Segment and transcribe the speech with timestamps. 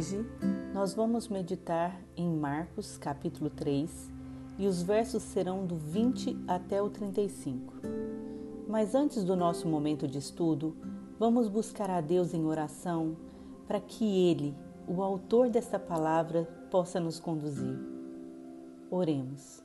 [0.00, 0.24] Hoje
[0.72, 4.10] nós vamos meditar em Marcos capítulo 3
[4.58, 7.74] e os versos serão do 20 até o 35.
[8.66, 10.74] Mas antes do nosso momento de estudo,
[11.18, 13.14] vamos buscar a Deus em oração
[13.68, 14.54] para que Ele,
[14.88, 17.78] o autor desta palavra, possa nos conduzir.
[18.90, 19.62] Oremos.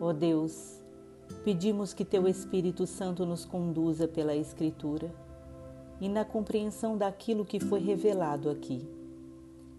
[0.00, 0.80] Ó oh Deus,
[1.42, 5.12] pedimos que Teu Espírito Santo nos conduza pela Escritura
[6.00, 8.95] e na compreensão daquilo que foi revelado aqui.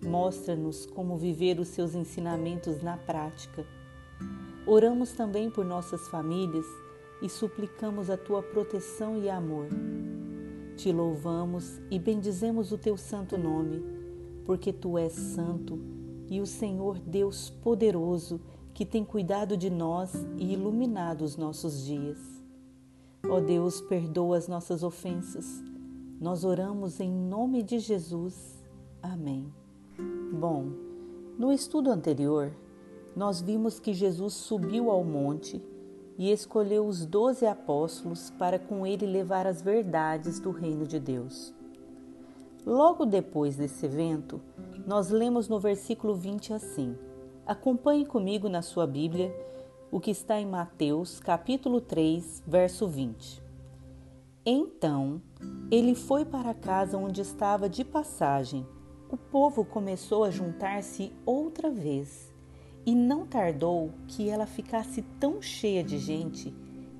[0.03, 3.65] Mostra-nos como viver os seus ensinamentos na prática.
[4.65, 6.65] Oramos também por nossas famílias
[7.21, 9.67] e suplicamos a tua proteção e amor.
[10.75, 13.83] Te louvamos e bendizemos o teu santo nome,
[14.45, 15.79] porque tu és santo
[16.29, 18.39] e o Senhor Deus poderoso
[18.73, 22.19] que tem cuidado de nós e iluminado os nossos dias.
[23.27, 25.67] Ó Deus, perdoa as nossas ofensas
[26.19, 28.63] nós oramos em nome de Jesus.
[29.03, 29.53] Amém.
[30.31, 30.71] Bom,
[31.37, 32.51] no estudo anterior,
[33.15, 35.63] nós vimos que Jesus subiu ao monte
[36.17, 41.53] e escolheu os doze apóstolos para com ele levar as verdades do reino de Deus.
[42.65, 44.41] Logo depois desse evento,
[44.85, 46.97] nós lemos no versículo 20 assim:
[47.45, 49.33] Acompanhe comigo na sua Bíblia
[49.89, 53.41] o que está em Mateus, capítulo 3, verso 20.
[54.45, 55.21] Então
[55.71, 58.65] ele foi para a casa onde estava de passagem.
[59.09, 62.33] O povo começou a juntar-se outra vez,
[62.85, 66.53] e não tardou que ela ficasse tão cheia de gente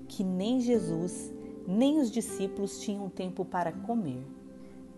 [0.08, 1.34] que nem Jesus
[1.68, 4.26] nem os discípulos tinham tempo para comer.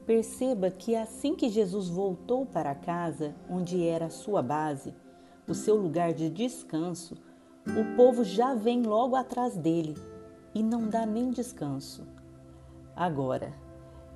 [0.06, 4.94] Perceba que assim que Jesus voltou para casa, onde era a sua base,
[5.48, 7.16] o seu lugar de descanso,
[7.66, 9.98] o povo já vem logo atrás dele
[10.54, 12.08] e não dá nem descanso.
[12.96, 13.54] Agora,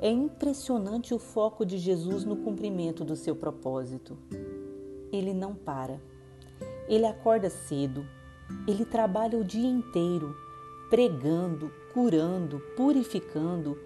[0.03, 4.17] é impressionante o foco de Jesus no cumprimento do seu propósito.
[5.13, 6.01] Ele não para.
[6.89, 8.05] Ele acorda cedo,
[8.67, 10.35] ele trabalha o dia inteiro,
[10.89, 13.79] pregando, curando, purificando,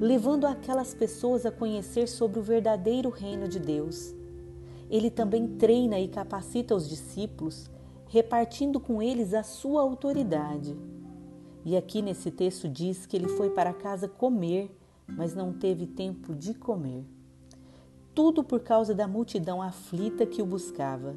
[0.00, 4.14] levando aquelas pessoas a conhecer sobre o verdadeiro reino de Deus.
[4.88, 7.68] Ele também treina e capacita os discípulos,
[8.06, 10.78] repartindo com eles a sua autoridade.
[11.64, 14.70] E aqui nesse texto diz que ele foi para casa comer,
[15.06, 17.04] mas não teve tempo de comer.
[18.14, 21.16] Tudo por causa da multidão aflita que o buscava,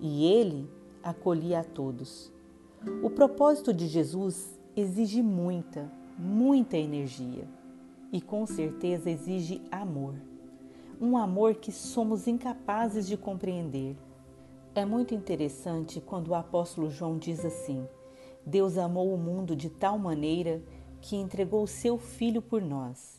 [0.00, 0.70] e ele
[1.02, 2.32] acolhia a todos.
[3.02, 7.48] O propósito de Jesus exige muita, muita energia
[8.12, 10.14] e com certeza exige amor.
[11.00, 13.96] Um amor que somos incapazes de compreender.
[14.74, 17.86] É muito interessante quando o apóstolo João diz assim:
[18.44, 20.62] Deus amou o mundo de tal maneira
[21.00, 23.17] que entregou o seu Filho por nós.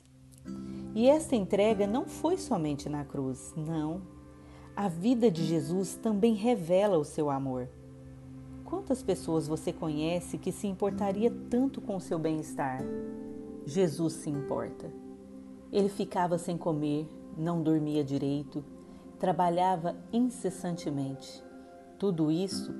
[0.95, 4.01] E esta entrega não foi somente na cruz, não.
[4.75, 7.69] A vida de Jesus também revela o seu amor.
[8.65, 12.81] Quantas pessoas você conhece que se importaria tanto com o seu bem-estar?
[13.65, 14.91] Jesus se importa.
[15.71, 17.07] Ele ficava sem comer,
[17.37, 18.63] não dormia direito,
[19.19, 21.43] trabalhava incessantemente.
[21.97, 22.73] Tudo isso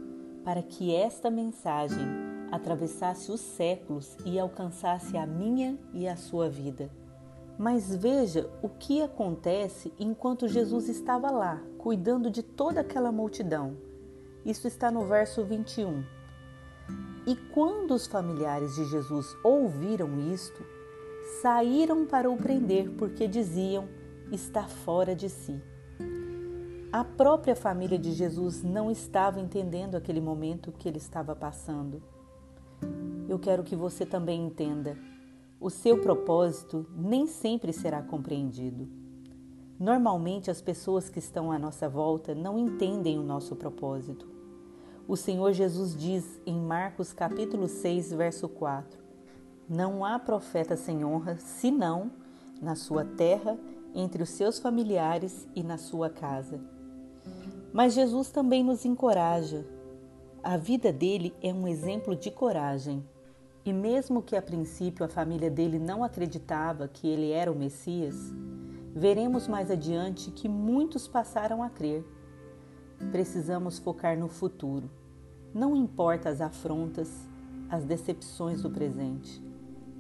[0.44, 2.06] para que esta mensagem
[2.52, 6.90] atravessasse os séculos e alcançasse a minha e a sua vida.
[7.60, 13.76] Mas veja o que acontece enquanto Jesus estava lá, cuidando de toda aquela multidão.
[14.46, 16.06] Isso está no verso 21.
[17.28, 20.66] E quando os familiares de Jesus ouviram isto,
[21.42, 23.90] saíram para o prender, porque diziam:
[24.32, 25.62] está fora de si.
[26.94, 32.02] A própria família de Jesus não estava entendendo aquele momento que ele estava passando
[33.30, 34.98] eu quero que você também entenda:
[35.60, 38.88] o seu propósito nem sempre será compreendido.
[39.80, 44.28] Normalmente, as pessoas que estão à nossa volta não entendem o nosso propósito.
[45.08, 49.00] O Senhor Jesus diz em Marcos capítulo 6, verso 4:
[49.68, 52.12] Não há profeta sem honra, senão
[52.62, 53.58] na sua terra,
[53.96, 56.60] entre os seus familiares e na sua casa.
[57.74, 59.66] Mas Jesus também nos encoraja
[60.44, 63.04] a vida dele é um exemplo de coragem.
[63.70, 68.16] E mesmo que a princípio a família dele não acreditava que ele era o Messias,
[68.96, 72.04] veremos mais adiante que muitos passaram a crer.
[73.12, 74.90] Precisamos focar no futuro.
[75.54, 77.30] Não importa as afrontas,
[77.70, 79.40] as decepções do presente.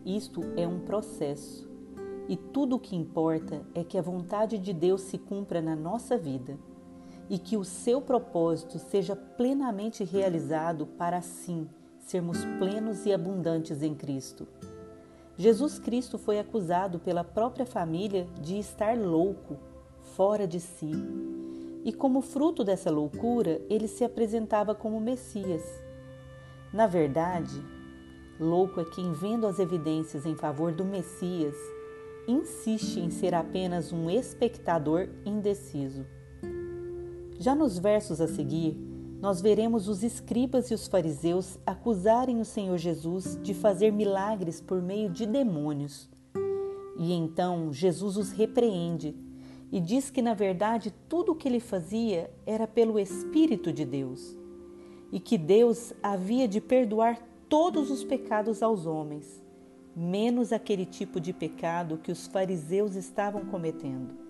[0.03, 1.69] Isto é um processo.
[2.27, 6.17] E tudo o que importa é que a vontade de Deus se cumpra na nossa
[6.17, 6.57] vida
[7.29, 11.69] e que o seu propósito seja plenamente realizado para assim
[12.09, 14.47] sermos plenos e abundantes em Cristo.
[15.37, 19.57] Jesus Cristo foi acusado pela própria família de estar louco,
[20.15, 20.91] fora de si.
[21.85, 25.63] E como fruto dessa loucura, ele se apresentava como Messias.
[26.73, 27.63] Na verdade,
[28.39, 31.55] louco é quem, vendo as evidências em favor do Messias,
[32.27, 36.07] insiste em ser apenas um espectador indeciso.
[37.37, 38.88] Já nos versos a seguir,
[39.21, 44.81] nós veremos os escribas e os fariseus acusarem o Senhor Jesus de fazer milagres por
[44.81, 46.09] meio de demônios.
[46.97, 49.13] E então Jesus os repreende
[49.71, 54.37] e diz que, na verdade, tudo o que ele fazia era pelo Espírito de Deus
[55.11, 57.19] e que Deus havia de perdoar
[57.49, 59.43] todos os pecados aos homens,
[59.95, 64.28] menos aquele tipo de pecado que os fariseus estavam cometendo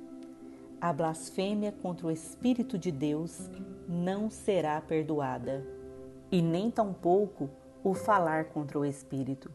[0.81, 3.49] a blasfêmia contra o Espírito de Deus
[3.87, 5.65] não será perdoada,
[6.31, 7.49] e nem tampouco
[7.83, 9.51] o falar contra o Espírito.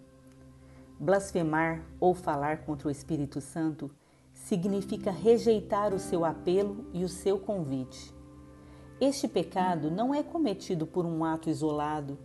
[0.98, 3.90] Blasfemar ou falar contra o Espírito Santo
[4.32, 8.12] significa rejeitar o seu apelo e o seu convite.
[9.00, 12.18] Este pecado não é cometido por um ato isolado,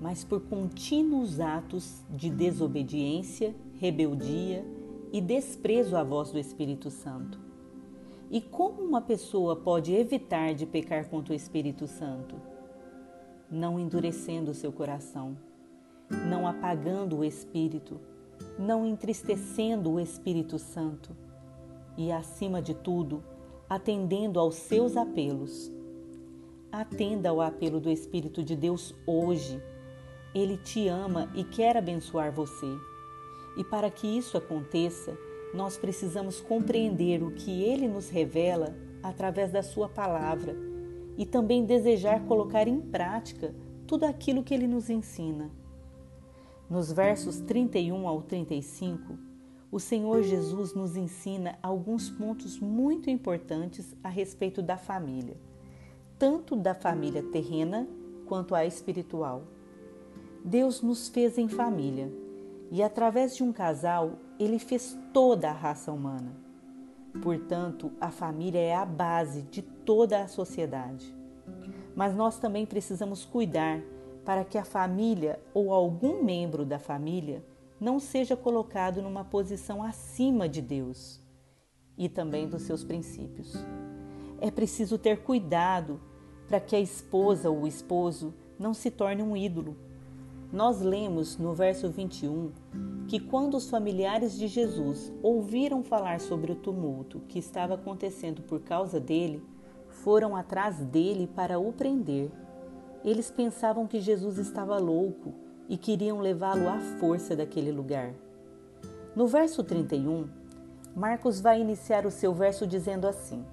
[0.00, 4.64] mas por contínuos atos de desobediência, rebeldia
[5.12, 7.43] e desprezo à voz do Espírito Santo.
[8.34, 12.34] E como uma pessoa pode evitar de pecar contra o Espírito Santo?
[13.48, 15.38] Não endurecendo o seu coração,
[16.28, 18.00] não apagando o Espírito,
[18.58, 21.16] não entristecendo o Espírito Santo
[21.96, 23.22] e, acima de tudo,
[23.70, 25.70] atendendo aos seus apelos.
[26.72, 29.62] Atenda ao apelo do Espírito de Deus hoje.
[30.34, 32.66] Ele te ama e quer abençoar você.
[33.56, 35.16] E para que isso aconteça,
[35.54, 40.56] nós precisamos compreender o que ele nos revela através da sua palavra
[41.16, 43.54] e também desejar colocar em prática
[43.86, 45.50] tudo aquilo que ele nos ensina.
[46.68, 49.16] Nos versos 31 ao 35,
[49.70, 55.36] o Senhor Jesus nos ensina alguns pontos muito importantes a respeito da família,
[56.18, 57.86] tanto da família terrena
[58.26, 59.44] quanto a espiritual.
[60.44, 62.10] Deus nos fez em família
[62.70, 66.32] e, através de um casal, ele fez toda a raça humana.
[67.22, 71.14] Portanto, a família é a base de toda a sociedade.
[71.94, 73.80] Mas nós também precisamos cuidar
[74.24, 77.44] para que a família ou algum membro da família
[77.80, 81.20] não seja colocado numa posição acima de Deus
[81.96, 83.54] e também dos seus princípios.
[84.40, 86.00] É preciso ter cuidado
[86.48, 89.76] para que a esposa ou o esposo não se torne um ídolo
[90.54, 92.52] nós lemos no verso 21
[93.08, 98.60] que quando os familiares de Jesus ouviram falar sobre o tumulto que estava acontecendo por
[98.60, 99.42] causa dele,
[99.88, 102.30] foram atrás dele para o prender.
[103.04, 105.34] Eles pensavam que Jesus estava louco
[105.68, 108.14] e queriam levá-lo à força daquele lugar.
[109.16, 110.28] No verso 31,
[110.94, 113.44] Marcos vai iniciar o seu verso dizendo assim: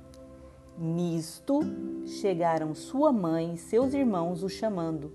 [0.77, 1.61] Nisto
[2.05, 5.11] chegaram sua mãe e seus irmãos o chamando.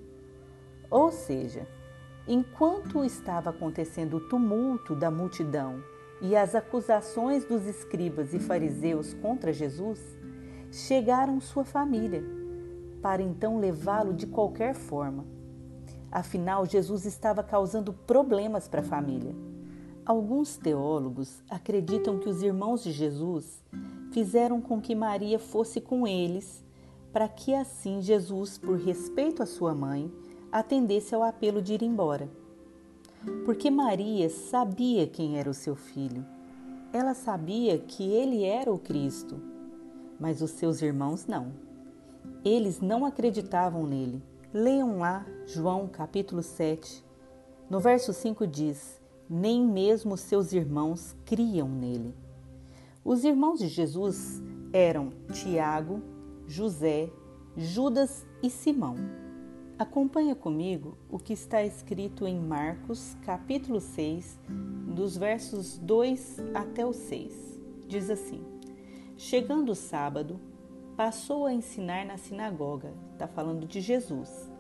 [0.91, 1.67] Ou seja,
[2.29, 5.81] Enquanto estava acontecendo o tumulto da multidão
[6.21, 10.01] e as acusações dos escribas e fariseus contra Jesus,
[10.73, 12.25] chegaram sua família,
[13.01, 15.25] para então levá-lo de qualquer forma.
[16.11, 19.35] Afinal, Jesus estava causando problemas para a família.
[20.05, 23.63] Alguns teólogos acreditam que os irmãos de Jesus
[24.11, 26.65] fizeram com que Maria fosse com eles,
[27.13, 30.13] para que assim Jesus, por respeito à sua mãe,
[30.51, 32.29] atendesse ao apelo de ir embora.
[33.45, 36.25] Porque Maria sabia quem era o seu filho.
[36.93, 39.41] Ela sabia que ele era o Cristo,
[40.19, 41.53] mas os seus irmãos não.
[42.45, 44.23] Eles não acreditavam nele.
[44.53, 47.05] Leiam lá João capítulo 7.
[47.69, 52.15] No verso 5 diz: Nem mesmo seus irmãos criam nele.
[53.05, 54.41] Os irmãos de Jesus
[54.73, 56.01] eram Tiago,
[56.47, 57.11] José,
[57.57, 59.26] Judas e Simão.
[59.79, 64.41] Acompanha comigo o que está escrito em Marcos, capítulo 6,
[64.95, 67.61] dos versos 2 até o 6.
[67.87, 68.43] Diz assim:
[69.19, 70.41] Chegando o sábado,
[70.97, 74.51] passou a ensinar na sinagoga, está falando de Jesus.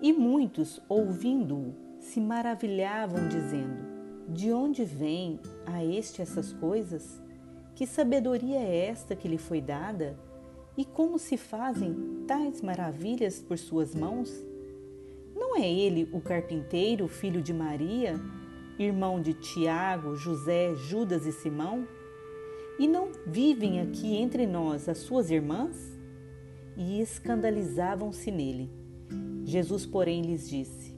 [0.00, 3.82] E muitos, ouvindo-o, se maravilhavam, dizendo:
[4.28, 7.20] De onde vem a este essas coisas?
[7.74, 10.16] Que sabedoria é esta que lhe foi dada?
[10.76, 14.51] E como se fazem tais maravilhas por suas mãos?
[15.34, 18.20] Não é ele o carpinteiro, filho de Maria,
[18.78, 21.86] irmão de Tiago, José, Judas e Simão?
[22.78, 25.76] E não vivem aqui entre nós as suas irmãs?
[26.76, 28.70] E escandalizavam-se nele.
[29.44, 30.94] Jesus, porém, lhes disse: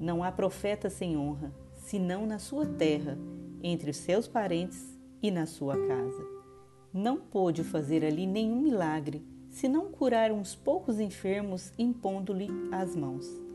[0.00, 3.18] Não há profeta sem honra, senão na sua terra,
[3.62, 6.38] entre os seus parentes e na sua casa.
[6.92, 13.47] não pôde fazer ali nenhum milagre, senão curar uns poucos enfermos impondo-lhe as mãos.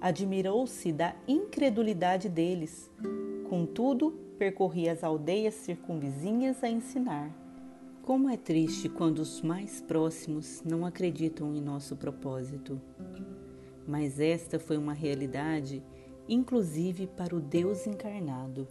[0.00, 2.90] Admirou-se da incredulidade deles.
[3.48, 7.30] Contudo, percorria as aldeias circunvizinhas a ensinar.
[8.02, 12.80] Como é triste quando os mais próximos não acreditam em nosso propósito.
[13.86, 15.82] Mas esta foi uma realidade,
[16.26, 18.66] inclusive para o Deus encarnado.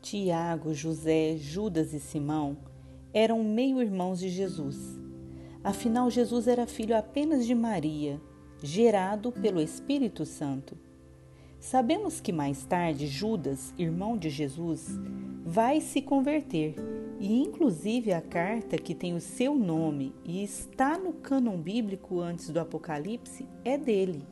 [0.00, 2.56] Tiago, José, Judas e Simão
[3.12, 4.98] eram meio-irmãos de Jesus.
[5.64, 8.20] Afinal, Jesus era filho apenas de Maria,
[8.62, 10.76] gerado pelo Espírito Santo.
[11.58, 14.98] Sabemos que mais tarde Judas, irmão de Jesus,
[15.44, 16.74] vai se converter
[17.20, 22.50] e, inclusive, a carta que tem o seu nome e está no cânon bíblico antes
[22.50, 24.26] do Apocalipse é dele.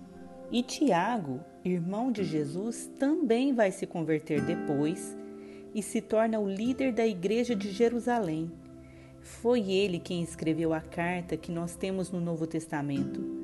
[0.51, 5.17] E Tiago, irmão de Jesus, também vai se converter depois
[5.73, 8.51] e se torna o líder da igreja de Jerusalém.
[9.21, 13.40] Foi ele quem escreveu a carta que nós temos no Novo Testamento.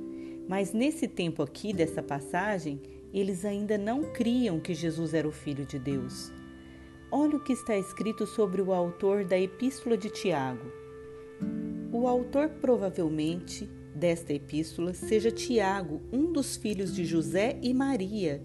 [0.49, 2.81] Mas nesse tempo aqui dessa passagem,
[3.13, 6.33] eles ainda não criam que Jesus era o Filho de Deus.
[7.11, 10.71] Olha o que está escrito sobre o autor da Epístola de Tiago.
[11.93, 18.43] O autor provavelmente desta epístola seja Tiago, um dos filhos de José e Maria,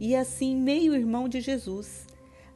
[0.00, 2.06] e assim meio-irmão de Jesus.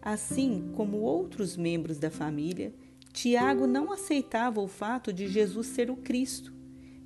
[0.01, 2.75] Assim como outros membros da família,
[3.13, 6.53] Tiago não aceitava o fato de Jesus ser o Cristo.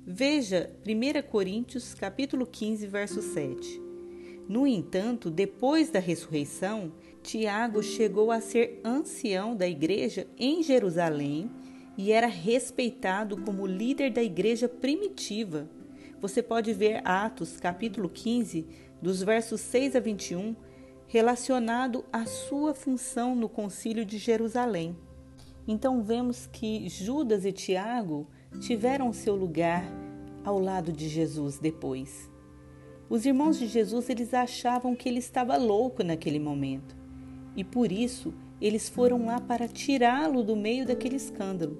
[0.09, 3.81] Veja 1 Coríntios capítulo 15, verso 7.
[4.47, 11.51] No entanto, depois da ressurreição, Tiago chegou a ser ancião da igreja em Jerusalém
[11.97, 15.67] e era respeitado como líder da igreja primitiva.
[16.21, 18.65] Você pode ver Atos capítulo 15,
[19.01, 20.55] dos versos 6 a 21,
[21.05, 24.95] relacionado à sua função no Concílio de Jerusalém.
[25.67, 28.25] Então vemos que Judas e Tiago
[28.59, 29.83] tiveram seu lugar
[30.43, 32.29] ao lado de Jesus depois.
[33.09, 36.95] Os irmãos de Jesus eles achavam que ele estava louco naquele momento
[37.55, 41.77] e por isso eles foram lá para tirá-lo do meio daquele escândalo.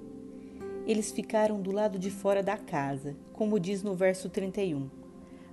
[0.85, 4.89] Eles ficaram do lado de fora da casa, como diz no verso 31.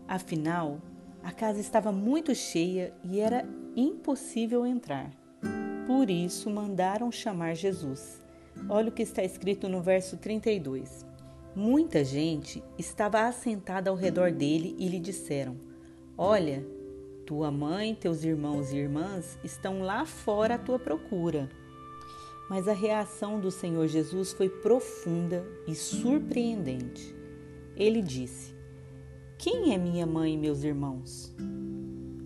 [0.06, 0.80] Afinal,
[1.22, 3.44] a casa estava muito cheia e era
[3.74, 5.10] impossível entrar.
[5.86, 8.23] Por isso mandaram chamar Jesus.
[8.68, 11.06] Olha o que está escrito no verso 32.
[11.54, 15.56] Muita gente estava assentada ao redor dele e lhe disseram:
[16.16, 16.66] Olha,
[17.26, 21.48] tua mãe, teus irmãos e irmãs estão lá fora à tua procura.
[22.48, 27.14] Mas a reação do Senhor Jesus foi profunda e surpreendente.
[27.76, 28.54] Ele disse:
[29.44, 31.30] quem é minha mãe e meus irmãos?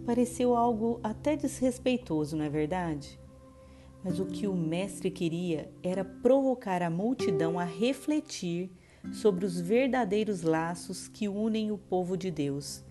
[0.06, 3.18] Pareceu algo até desrespeitoso, não é verdade?
[4.02, 8.70] Mas o que o mestre queria era provocar a multidão a refletir
[9.12, 12.84] sobre os verdadeiros laços que unem o povo de Deus,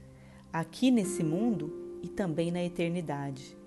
[0.51, 3.57] aqui nesse mundo e também na eternidade.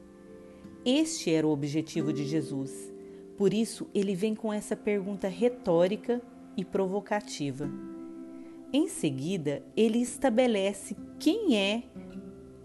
[0.85, 2.93] Este era o objetivo de Jesus.
[3.37, 6.21] Por isso, ele vem com essa pergunta retórica
[6.57, 7.71] e provocativa.
[8.73, 11.83] Em seguida, ele estabelece quem é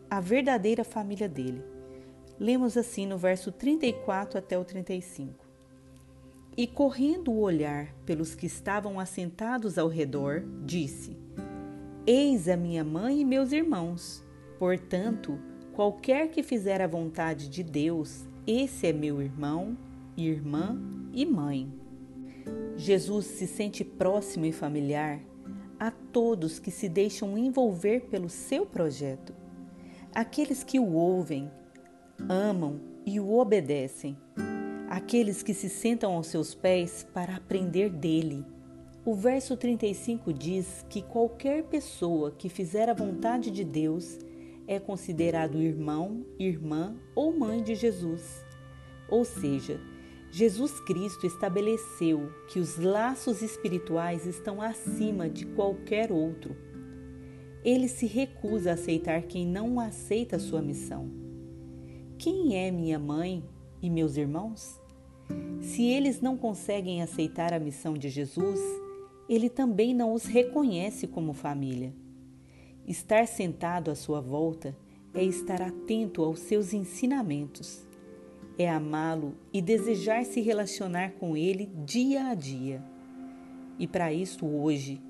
[0.09, 1.74] a verdadeira família dele.
[2.39, 5.45] Lemos assim no verso 34 até o 35.
[6.57, 11.17] E correndo o olhar pelos que estavam assentados ao redor, disse:
[12.05, 14.23] Eis a minha mãe e meus irmãos.
[14.57, 15.37] Portanto,
[15.73, 19.77] qualquer que fizer a vontade de Deus, esse é meu irmão,
[20.15, 20.79] irmã
[21.13, 21.71] e mãe.
[22.77, 25.19] Jesus se sente próximo e familiar
[25.79, 29.33] a todos que se deixam envolver pelo seu projeto,
[30.13, 31.51] aqueles que o ouvem,
[32.29, 34.17] amam e o obedecem,
[34.89, 38.45] aqueles que se sentam aos seus pés para aprender dele.
[39.05, 44.17] O verso 35 diz que qualquer pessoa que fizer a vontade de Deus
[44.67, 48.43] é considerado irmão, irmã ou mãe de Jesus.
[49.07, 49.79] Ou seja,
[50.31, 56.55] Jesus Cristo estabeleceu que os laços espirituais estão acima de qualquer outro.
[57.63, 61.24] Ele se recusa a aceitar quem não aceita sua missão.
[62.17, 63.43] Quem é minha mãe
[63.81, 64.79] e meus irmãos?
[65.59, 68.59] Se eles não conseguem aceitar a missão de Jesus,
[69.27, 71.93] ele também não os reconhece como família.
[72.87, 74.75] Estar sentado à sua volta
[75.13, 77.85] é estar atento aos seus ensinamentos
[78.57, 82.81] é amá-lo e desejar se relacionar com ele dia a dia.
[83.77, 85.01] E para isso, hoje,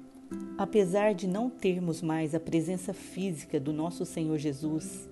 [0.58, 5.08] apesar de não termos mais a presença física do nosso Senhor Jesus,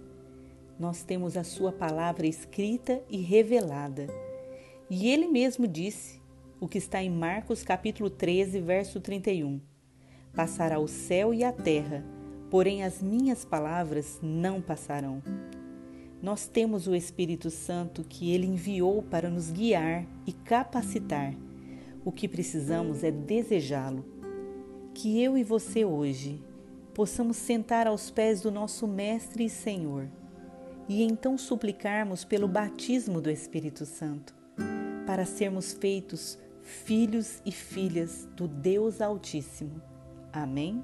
[0.80, 4.08] nós temos a Sua palavra escrita e revelada.
[4.90, 6.22] E Ele mesmo disse:
[6.60, 9.60] o que está em Marcos capítulo 13, verso 31.
[10.34, 12.04] Passará o céu e a terra,
[12.50, 15.22] porém as minhas palavras não passarão.
[16.22, 21.36] Nós temos o Espírito Santo que ele enviou para nos guiar e capacitar.
[22.06, 24.06] O que precisamos é desejá-lo.
[24.94, 26.42] Que eu e você hoje
[26.94, 30.08] possamos sentar aos pés do nosso Mestre e Senhor
[30.88, 34.34] e então suplicarmos pelo batismo do Espírito Santo,
[35.06, 39.82] para sermos feitos filhos e filhas do Deus Altíssimo.
[40.32, 40.84] Amém?